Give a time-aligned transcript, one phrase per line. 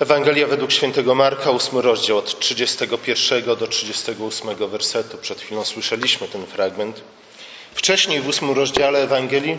[0.00, 5.18] Ewangelia według świętego Marka, ósmy rozdział, od 31 do 38 wersetu.
[5.18, 7.00] Przed chwilą słyszeliśmy ten fragment.
[7.74, 9.58] Wcześniej w ósmym rozdziale Ewangelii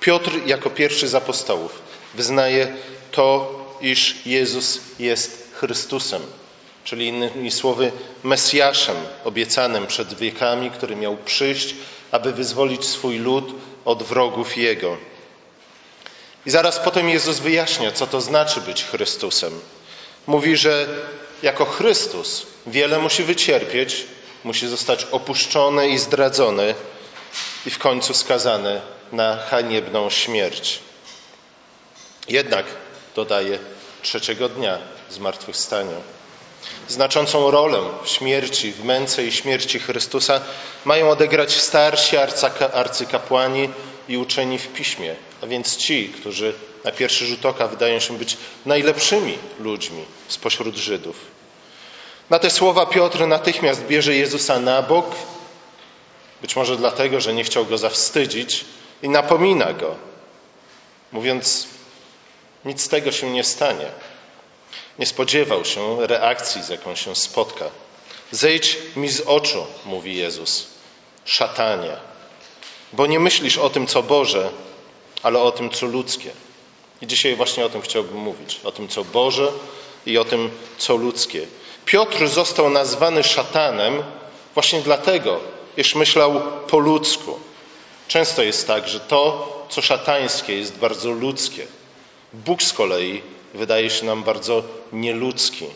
[0.00, 1.82] Piotr jako pierwszy z apostołów
[2.14, 2.76] wyznaje
[3.10, 6.22] to, iż Jezus jest Chrystusem,
[6.84, 7.92] czyli innymi słowy
[8.22, 11.74] Mesjaszem obiecanym przed wiekami, który miał przyjść,
[12.10, 13.54] aby wyzwolić swój lud
[13.84, 14.96] od wrogów Jego.
[16.46, 19.60] I zaraz potem Jezus wyjaśnia, co to znaczy być Chrystusem.
[20.26, 20.86] Mówi, że
[21.42, 24.04] jako Chrystus wiele musi wycierpieć,
[24.44, 26.74] musi zostać opuszczony i zdradzony
[27.66, 28.80] i w końcu skazany
[29.12, 30.78] na haniebną śmierć.
[32.28, 32.66] Jednak,
[33.16, 33.58] dodaje,
[34.02, 34.78] trzeciego dnia
[35.10, 35.96] zmartwychwstania.
[36.88, 40.40] Znaczącą rolę w śmierci, w męce i śmierci Chrystusa
[40.84, 42.16] mają odegrać starsi
[42.72, 43.70] arcykapłani
[44.08, 48.36] i uczeni w piśmie, a więc ci, którzy na pierwszy rzut oka wydają się być
[48.66, 51.16] najlepszymi ludźmi spośród Żydów.
[52.30, 55.06] Na te słowa Piotr natychmiast bierze Jezusa na bok,
[56.42, 58.64] być może dlatego, że nie chciał go zawstydzić,
[59.02, 59.94] i napomina go,
[61.12, 61.68] mówiąc:
[62.64, 63.86] Nic z tego się nie stanie.
[64.98, 67.64] Nie spodziewał się reakcji, z jaką się spotka.
[68.30, 70.66] Zejdź mi z oczu, mówi Jezus,
[71.24, 71.96] szatanie,
[72.92, 74.50] bo nie myślisz o tym, co Boże,
[75.22, 76.30] ale o tym, co ludzkie.
[77.02, 78.60] I dzisiaj właśnie o tym chciałbym mówić.
[78.64, 79.52] O tym, co Boże
[80.06, 81.46] i o tym, co ludzkie.
[81.84, 84.02] Piotr został nazwany szatanem
[84.54, 85.40] właśnie dlatego,
[85.76, 87.38] iż myślał po ludzku.
[88.08, 91.66] Często jest tak, że to, co szatańskie, jest bardzo ludzkie.
[92.32, 93.22] Bóg z kolei
[93.54, 94.62] wydaje się nam bardzo
[94.92, 95.66] nieludzki.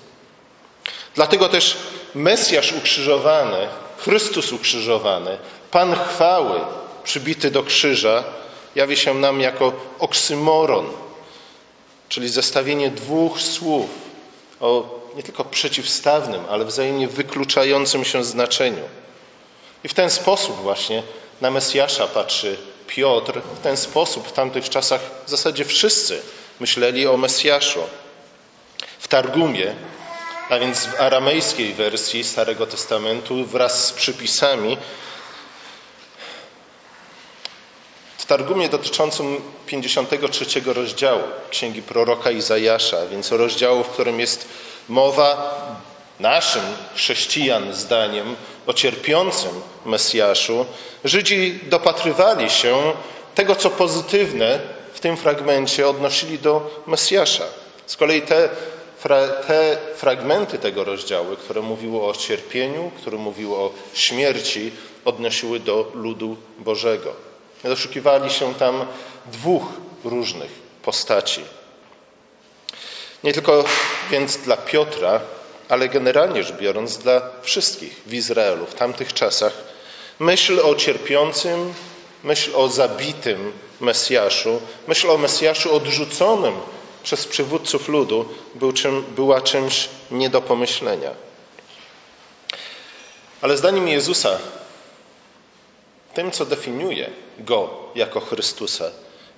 [1.14, 1.77] Dlatego też
[2.14, 5.39] Mesjasz ukrzyżowany, Chrystus ukrzyżowany,
[5.70, 6.61] Pan chwały
[7.05, 8.24] przybity do krzyża,
[8.77, 10.87] jawi się nam jako oksymoron,
[12.09, 13.87] czyli zestawienie dwóch słów
[14.61, 18.83] o nie tylko przeciwstawnym, ale wzajemnie wykluczającym się znaczeniu.
[19.85, 21.03] I w ten sposób właśnie
[21.41, 26.23] na Mesjasza patrzy Piotr, w ten sposób w tamtych czasach w zasadzie wszyscy
[26.61, 27.81] myśleli o Mesjaszu.
[28.98, 29.75] W Targumie,
[30.51, 34.79] a więc w aramejskiej wersji Starego Testamentu wraz z przypisami,
[38.27, 44.48] w Targumie dotyczącym 53 rozdziału Księgi proroka Izajasza, więc rozdziału, w którym jest
[44.89, 45.61] mowa
[46.20, 46.63] naszym
[46.95, 48.36] chrześcijan zdaniem
[48.67, 49.51] o cierpiącym
[49.85, 50.67] Mesjaszu,
[51.05, 52.92] Żydzi dopatrywali się
[53.35, 54.61] tego, co pozytywne
[54.95, 57.45] w tym fragmencie odnosili do Mesjasza.
[57.86, 58.48] Z kolei te,
[59.47, 64.73] te fragmenty tego rozdziału, które mówiły o cierpieniu, które mówiły o śmierci,
[65.05, 67.26] odnosiły do ludu Bożego.
[67.64, 68.86] Doszukiwali się tam
[69.27, 69.64] dwóch
[70.05, 70.50] różnych
[70.83, 71.44] postaci.
[73.24, 73.64] Nie tylko
[74.11, 75.20] więc dla Piotra,
[75.68, 79.52] ale generalnie rzecz biorąc dla wszystkich w Izraelu w tamtych czasach,
[80.18, 81.74] myśl o cierpiącym,
[82.24, 86.55] myśl o zabitym Mesjaszu, myśl o Mesjaszu odrzuconym
[87.02, 91.11] przez przywódców ludu był czym, była czymś nie do pomyślenia.
[93.42, 94.38] Ale zdaniem Jezusa,
[96.17, 98.91] tym, co definiuje Go jako Chrystusa,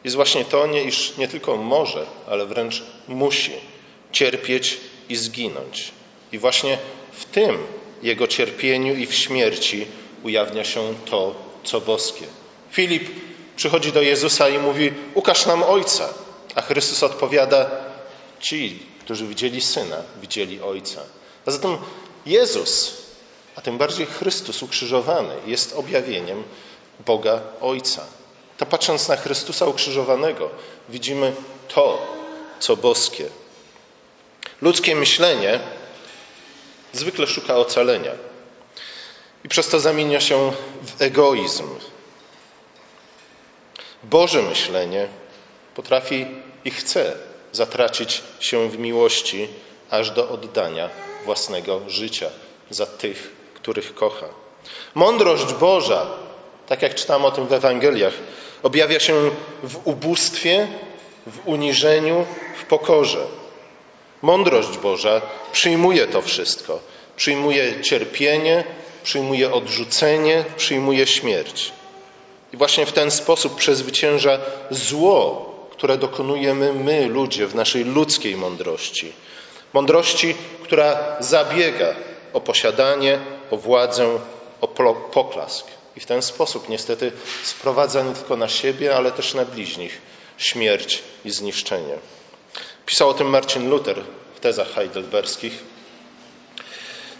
[0.05, 3.53] jest właśnie to, nie, iż nie tylko może, ale wręcz musi
[4.12, 4.78] cierpieć
[5.09, 5.93] i zginąć.
[6.33, 6.78] I właśnie
[7.12, 7.59] w tym
[8.03, 9.87] Jego cierpieniu i w śmierci
[10.22, 11.34] ujawnia się to,
[11.65, 12.27] co boskie.
[12.71, 13.10] Filip
[13.56, 16.15] przychodzi do Jezusa i mówi: Ukaż nam Ojca.
[16.55, 17.71] A Chrystus odpowiada:
[18.41, 21.00] Ci, którzy widzieli Syna, widzieli Ojca.
[21.47, 21.77] A zatem
[22.27, 22.97] Jezus,
[23.56, 26.45] a tym bardziej Chrystus ukrzyżowany, jest objawieniem
[27.06, 28.06] Boga Ojca.
[28.59, 30.50] To patrząc na Chrystusa ukrzyżowanego,
[30.88, 31.32] widzimy
[31.69, 32.06] to,
[32.59, 33.28] co boskie.
[34.62, 35.60] Ludzkie myślenie
[36.92, 38.12] zwykle szuka ocalenia
[39.44, 41.69] i przez to zamienia się w egoizm.
[44.03, 45.09] Boże myślenie
[45.75, 46.26] potrafi
[46.65, 47.16] i chce
[47.53, 49.48] zatracić się w miłości
[49.91, 50.91] aż do oddania
[51.24, 52.30] własnego życia
[52.71, 54.27] za tych, których kocha.
[54.95, 56.06] Mądrość Boża,
[56.68, 58.15] tak jak czytamy o tym w Ewangeliach,
[58.62, 59.30] objawia się
[59.62, 60.68] w ubóstwie,
[61.26, 62.26] w uniżeniu,
[62.56, 63.26] w pokorze.
[64.22, 65.20] Mądrość Boża
[65.53, 66.80] przyjmuje to wszystko.
[67.16, 68.65] Przyjmuje cierpienie,
[69.03, 71.72] przyjmuje odrzucenie, przyjmuje śmierć.
[72.53, 74.38] I właśnie w ten sposób przezwycięża
[74.71, 79.12] zło, które dokonujemy my, ludzie, w naszej ludzkiej mądrości.
[79.72, 81.94] Mądrości, która zabiega
[82.32, 83.18] o posiadanie,
[83.50, 84.18] o władzę,
[84.60, 84.68] o
[85.12, 85.78] poklask.
[85.98, 87.12] I w ten sposób niestety
[87.42, 90.00] sprowadza nie tylko na siebie, ale też na bliźnich
[90.36, 91.98] śmierć i zniszczenie.
[92.86, 93.97] Pisał o tym Marcin Luther
[94.34, 95.53] w tezach heidelberskich.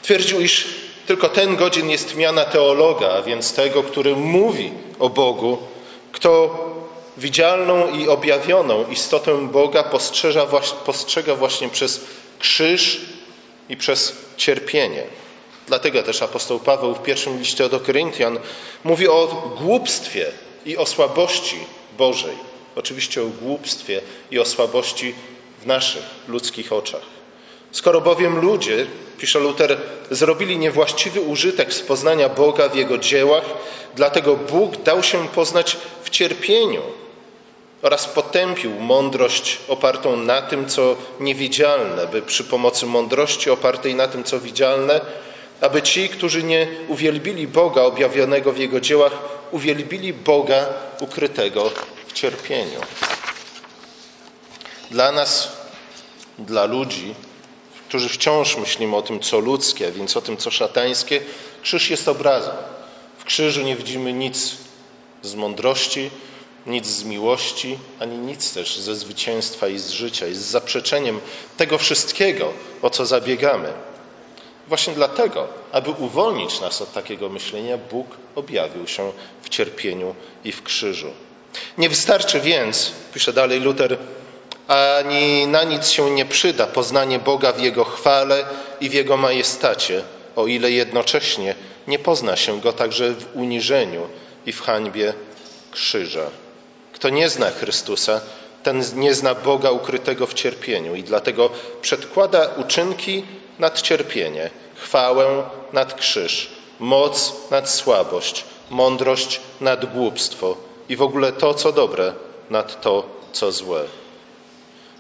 [0.02, 0.66] Twierdził, iż
[1.06, 5.58] tylko ten godzin jest miana teologa, a więc tego, który mówi o Bogu,
[6.12, 6.58] kto
[7.16, 10.46] widzialną i objawioną istotę Boga postrzega,
[10.86, 12.00] postrzega właśnie przez
[12.38, 13.00] krzyż
[13.69, 15.06] i przez cierpienie.
[15.68, 18.38] Dlatego też apostoł Paweł w pierwszym liście do Koryntian
[18.84, 20.26] mówi o głupstwie
[20.66, 21.56] i o słabości
[21.98, 22.36] Bożej.
[22.76, 24.00] Oczywiście o głupstwie
[24.30, 25.14] i o słabości
[25.62, 27.02] w naszych ludzkich oczach.
[27.72, 28.86] Skoro bowiem ludzie,
[29.18, 29.76] pisze Luther,
[30.10, 33.44] zrobili niewłaściwy użytek z poznania Boga w Jego dziełach,
[33.94, 36.82] dlatego Bóg dał się poznać w cierpieniu
[37.82, 44.24] oraz potępił mądrość opartą na tym, co niewidzialne, by przy pomocy mądrości opartej na tym,
[44.24, 45.00] co widzialne,
[45.60, 49.12] aby ci, którzy nie uwielbili Boga objawionego w Jego dziełach,
[49.50, 50.66] uwielbili Boga
[51.00, 51.70] ukrytego
[52.06, 52.81] w cierpieniu.
[54.90, 55.52] Dla nas,
[56.38, 57.14] dla ludzi,
[57.88, 61.20] którzy wciąż myślimy o tym, co ludzkie, więc o tym, co szatańskie,
[61.62, 62.56] krzyż jest obrazem.
[63.19, 64.56] W krzyżu nie widzimy nic
[65.22, 66.11] z mądrości,
[66.66, 70.26] nic z miłości, ani nic też ze zwycięstwa i z życia.
[70.26, 71.20] Jest zaprzeczeniem
[71.56, 72.52] tego wszystkiego,
[72.82, 73.72] o co zabiegamy.
[74.68, 79.12] Właśnie dlatego, aby uwolnić nas od takiego myślenia, Bóg objawił się
[79.42, 81.10] w cierpieniu i w krzyżu.
[81.78, 83.98] Nie wystarczy więc, pisze dalej Luther,
[84.68, 88.44] ani na nic się nie przyda poznanie Boga w Jego chwale
[88.80, 90.02] i w Jego majestacie,
[90.36, 91.54] o ile jednocześnie
[91.86, 94.08] nie pozna się Go także w uniżeniu
[94.46, 95.14] i w hańbie
[95.70, 96.30] krzyża.
[96.92, 98.20] Kto nie zna Chrystusa,
[98.62, 101.50] ten nie zna Boga ukrytego w cierpieniu i dlatego
[101.82, 103.24] przedkłada uczynki
[103.58, 106.50] nad cierpienie, chwałę nad krzyż,
[106.81, 110.56] moc nad słabość, mądrość nad głupstwo
[110.88, 112.12] i w ogóle to, co dobre,
[112.50, 113.84] nad to, co złe.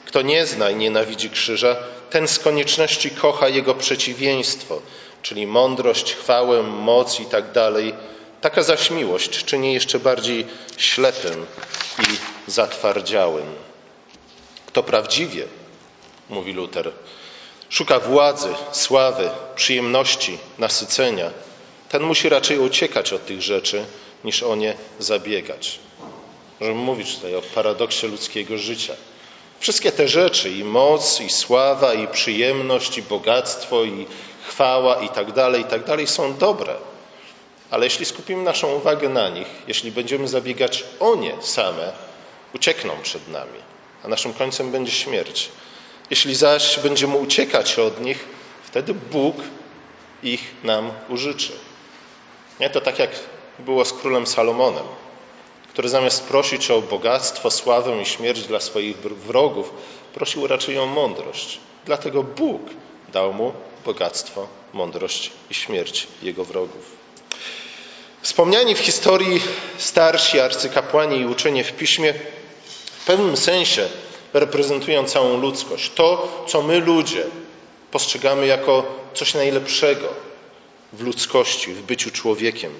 [0.04, 1.76] Kto nie zna i nienawidzi krzyża,
[2.10, 4.80] ten z konieczności kocha jego przeciwieństwo,
[5.22, 7.94] czyli mądrość, chwałę, moc i tak dalej.
[8.40, 10.46] Taka zaś miłość czyni jeszcze bardziej
[10.76, 11.46] ślepym
[11.98, 12.16] i
[12.50, 13.46] zatwardziałym.
[14.66, 15.44] Kto prawdziwie,
[16.30, 16.92] mówi Luther,
[17.68, 21.30] szuka władzy, sławy, przyjemności, nasycenia,
[21.88, 23.84] ten musi raczej uciekać od tych rzeczy,
[24.24, 25.78] niż o nie zabiegać.
[26.60, 28.94] Możemy mówić tutaj o paradoksie ludzkiego życia.
[29.60, 34.06] Wszystkie te rzeczy, i moc, i sława, i przyjemność, i bogactwo, i
[34.48, 36.74] chwała, i tak dalej, i tak dalej, są dobre.
[37.70, 41.92] Ale jeśli skupimy naszą uwagę na nich, jeśli będziemy zabiegać o nie same,
[42.54, 43.58] uciekną przed nami,
[44.04, 45.48] a naszym końcem będzie śmierć.
[46.10, 48.24] Jeśli zaś będziemy uciekać od nich,
[48.62, 49.36] wtedy Bóg
[50.22, 51.52] ich nam użyczy.
[52.60, 53.10] Nie to tak jak
[53.58, 54.84] było z królem Salomonem
[55.78, 59.72] który zamiast prosić o bogactwo, sławę i śmierć dla swoich wrogów,
[60.14, 61.58] prosił raczej o mądrość.
[61.86, 62.62] Dlatego Bóg
[63.12, 63.52] dał mu
[63.84, 66.96] bogactwo, mądrość i śmierć jego wrogów.
[68.22, 69.40] Wspomniani w historii
[69.76, 72.14] starsi arcykapłani i uczenie w piśmie
[73.00, 73.88] w pewnym sensie
[74.32, 75.92] reprezentują całą ludzkość.
[75.94, 77.24] To, co my ludzie
[77.90, 80.08] postrzegamy jako coś najlepszego
[80.92, 82.72] w ludzkości, w byciu człowiekiem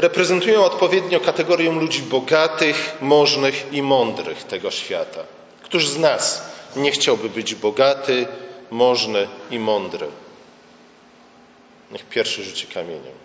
[0.00, 5.20] reprezentują odpowiednio kategorię ludzi bogatych, możnych i mądrych tego świata.
[5.62, 6.42] Któż z nas
[6.76, 8.26] nie chciałby być bogaty,
[8.70, 10.06] możny i mądry?
[11.92, 13.18] Niech pierwszy rzuci kamieniem.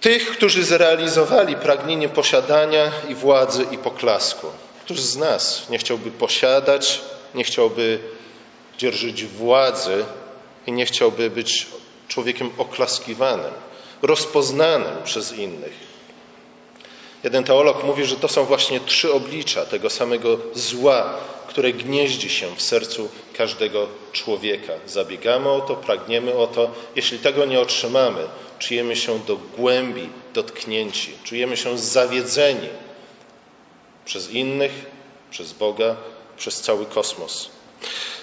[0.00, 4.46] Tych, którzy zrealizowali pragnienie posiadania i władzy i poklasku.
[4.86, 7.00] Któż z nas nie chciałby posiadać,
[7.34, 7.98] nie chciałby
[8.78, 10.04] dzierżyć władzy
[10.66, 11.66] i nie chciałby być
[12.08, 13.52] człowiekiem oklaskiwanym?
[14.02, 15.72] rozpoznanym przez innych.
[17.24, 21.14] Jeden teolog mówi, że to są właśnie trzy oblicza tego samego zła,
[21.48, 24.72] które gnieździ się w sercu każdego człowieka.
[24.86, 26.70] Zabiegamy o to, pragniemy o to.
[26.96, 28.26] Jeśli tego nie otrzymamy,
[28.58, 32.68] czujemy się do głębi dotknięci, czujemy się zawiedzeni
[34.06, 34.72] przez innych,
[35.30, 35.96] przez Boga,
[36.36, 37.50] przez cały kosmos.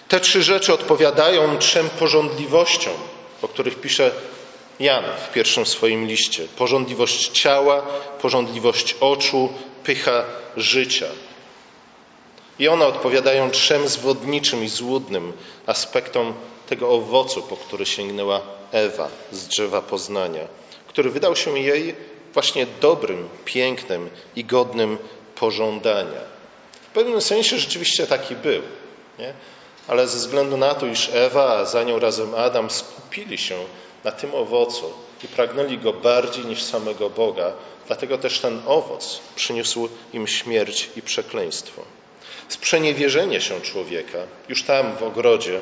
[0.07, 2.93] Te trzy rzeczy odpowiadają trzem porządliwościom,
[3.41, 4.11] o których pisze
[4.79, 6.47] Jan w pierwszym swoim liście.
[6.57, 7.81] Porządliwość ciała,
[8.21, 9.49] porządliwość oczu,
[9.83, 10.23] pycha
[10.57, 11.07] życia.
[12.59, 15.33] I one odpowiadają trzem zwodniczym i złudnym
[15.65, 16.33] aspektom
[16.69, 20.47] tego owocu, po który sięgnęła Ewa z drzewa poznania,
[20.87, 21.95] który wydał się jej
[22.33, 24.97] właśnie dobrym, pięknym i godnym
[25.35, 26.21] pożądania.
[26.89, 28.61] W pewnym sensie rzeczywiście taki był.
[29.19, 29.33] Nie?
[29.87, 33.55] Ale ze względu na to, iż Ewa, a za nią razem Adam skupili się
[34.03, 37.53] na tym owocu i pragnęli go bardziej niż samego Boga,
[37.87, 41.81] dlatego też ten owoc przyniósł im śmierć i przekleństwo.
[42.47, 44.17] Sprzeniewierzenie się człowieka,
[44.49, 45.59] już tam w ogrodzie,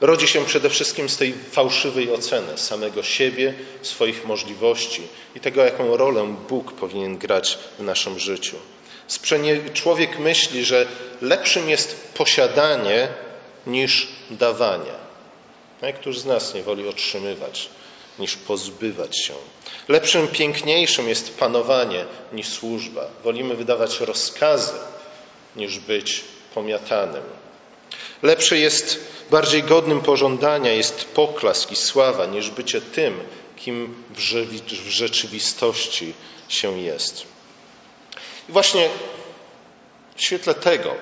[0.00, 5.02] rodzi się przede wszystkim z tej fałszywej oceny samego siebie, swoich możliwości
[5.34, 8.56] i tego, jaką rolę Bóg powinien grać w naszym życiu.
[9.74, 10.86] Człowiek myśli, że
[11.22, 13.08] lepszym jest posiadanie
[13.66, 14.98] niż dawanie.
[15.82, 17.68] No któż z nas nie woli otrzymywać
[18.18, 19.34] niż pozbywać się?
[19.88, 23.06] Lepszym, piękniejszym jest panowanie niż służba.
[23.24, 24.72] Wolimy wydawać rozkazy
[25.56, 26.24] niż być
[26.54, 27.22] pomiatanym.
[28.22, 33.20] Lepsze jest, bardziej godnym pożądania jest poklask i sława niż bycie tym,
[33.56, 33.94] kim
[34.84, 36.14] w rzeczywistości
[36.48, 37.22] się jest.
[38.48, 38.88] I właśnie
[40.16, 40.94] w świetle tego,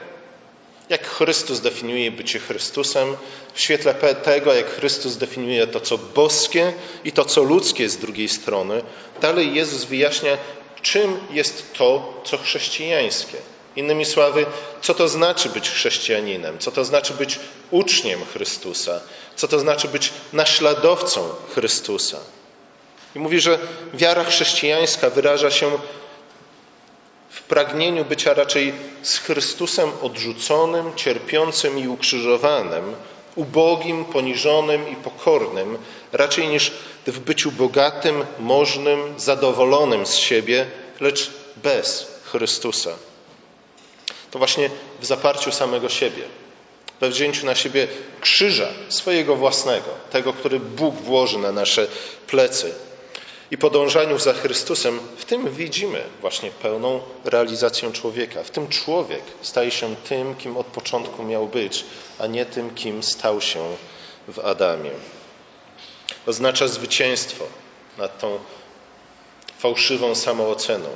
[0.88, 3.16] jak Chrystus definiuje bycie Chrystusem,
[3.54, 6.72] w świetle tego, jak Chrystus definiuje to, co boskie
[7.04, 8.82] i to, co ludzkie z drugiej strony,
[9.20, 10.38] dalej Jezus wyjaśnia,
[10.82, 13.36] czym jest to, co chrześcijańskie.
[13.76, 14.46] Innymi słowy,
[14.80, 17.38] co to znaczy być chrześcijaninem, co to znaczy być
[17.70, 19.00] uczniem Chrystusa,
[19.36, 22.18] co to znaczy być naśladowcą Chrystusa.
[23.16, 23.58] I mówi, że
[23.94, 25.70] wiara chrześcijańska wyraża się
[27.30, 32.94] w pragnieniu bycia raczej z Chrystusem odrzuconym, cierpiącym i ukrzyżowanym,
[33.34, 35.78] ubogim, poniżonym i pokornym,
[36.12, 36.72] raczej niż
[37.06, 40.66] w byciu bogatym, możnym, zadowolonym z siebie,
[41.00, 42.90] lecz bez Chrystusa.
[44.36, 46.22] To właśnie w zaparciu samego siebie,
[47.00, 47.88] we wzięciu na siebie
[48.20, 51.86] krzyża swojego własnego, tego, który Bóg włoży na nasze
[52.26, 52.74] plecy,
[53.50, 58.42] i podążaniu za Chrystusem, w tym widzimy właśnie pełną realizację człowieka.
[58.42, 61.84] W tym człowiek staje się tym, kim od początku miał być,
[62.18, 63.76] a nie tym, kim stał się
[64.28, 64.90] w Adamie.
[66.26, 67.44] Oznacza zwycięstwo
[67.98, 68.38] nad tą
[69.58, 70.88] fałszywą samooceną.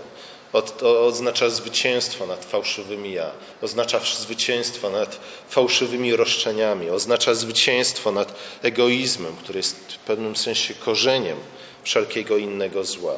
[0.83, 3.31] Oznacza zwycięstwo nad fałszywymi ja.
[3.63, 6.91] Oznacza zwycięstwo nad fałszywymi roszczeniami.
[6.91, 11.39] Oznacza zwycięstwo nad egoizmem, który jest w pewnym sensie korzeniem
[11.83, 13.15] wszelkiego innego zła.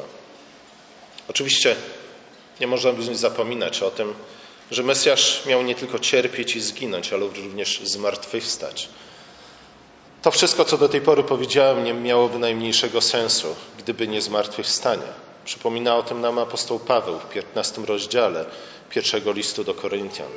[1.27, 1.75] Oczywiście
[2.59, 4.13] nie można zapominać o tym,
[4.71, 8.89] że Mesjasz miał nie tylko cierpieć i zginąć, ale również zmartwychwstać.
[10.21, 15.32] To wszystko, co do tej pory powiedziałem, nie miałoby najmniejszego sensu, gdyby nie zmartwychwstanie.
[15.45, 18.45] Przypomina o tym nam apostoł Paweł w 15 rozdziale
[18.89, 20.29] pierwszego listu do Koryntian.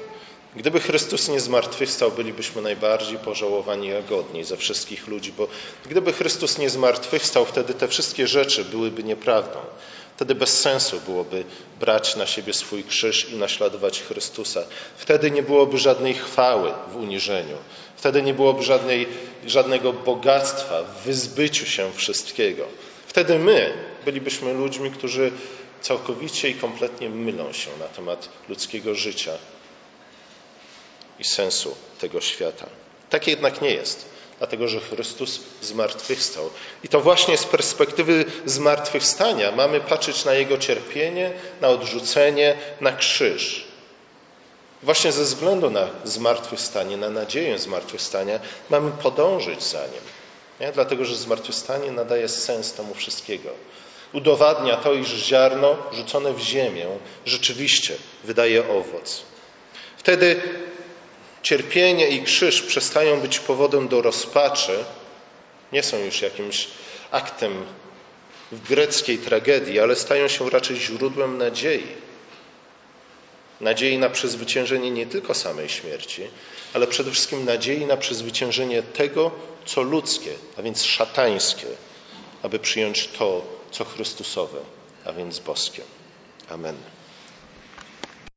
[0.57, 5.49] Gdyby Chrystus nie zmartwychwstał, bylibyśmy najbardziej pożałowani i godni ze wszystkich ludzi, bo
[5.91, 9.59] gdyby Chrystus nie zmartwychwstał, wtedy te wszystkie rzeczy byłyby nieprawdą.
[10.17, 11.45] Wtedy bez sensu byłoby
[11.81, 14.63] brać na siebie swój krzyż i naśladować Chrystusa.
[14.97, 17.57] Wtedy nie byłoby żadnej chwały w uniżeniu.
[17.97, 19.07] Wtedy nie byłoby żadnej,
[19.47, 22.65] żadnego bogactwa w wyzbyciu się wszystkiego.
[23.17, 23.73] Wtedy my
[24.05, 25.33] bylibyśmy ludźmi, którzy
[25.81, 29.33] całkowicie i kompletnie mylą się na temat ludzkiego życia
[31.19, 32.67] i sensu tego świata.
[33.11, 34.05] Tak jednak nie jest,
[34.39, 36.51] dlatego że Chrystus zmartwychwstał.
[36.85, 43.65] I to właśnie z perspektywy zmartwychwstania mamy patrzeć na Jego cierpienie, na odrzucenie, na krzyż.
[44.83, 50.03] Właśnie ze względu na zmartwychwstanie, na nadzieję zmartwychwstania, mamy podążyć za Nim.
[50.61, 50.73] Nie?
[50.73, 53.51] Dlatego, że zmartwychwstanie nadaje sens temu wszystkiego.
[54.13, 56.87] Udowadnia to, iż ziarno rzucone w ziemię
[57.27, 57.95] rzeczywiście
[58.25, 59.23] wydaje owoc.
[59.97, 60.41] Wtedy
[61.43, 64.85] cierpienie i krzyż przestają być powodem do rozpaczy,
[65.73, 66.69] nie są już jakimś
[67.11, 67.65] aktem
[68.53, 71.87] w greckiej tragedii, ale stają się raczej źródłem nadziei.
[73.61, 76.23] Nadziei na przezwyciężenie nie tylko samej śmierci,
[76.75, 79.31] ale przede wszystkim nadziei na przezwyciężenie tego,
[79.65, 81.67] co ludzkie, a więc szatańskie,
[82.43, 84.59] aby przyjąć to, co Chrystusowe,
[85.05, 85.83] a więc boskie.
[86.49, 86.77] Amen.